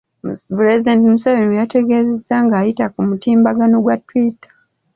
[0.57, 4.51] Pulezidenti Museveni bweyategezeza ng'ayita ku mutimbagano gwa Twitter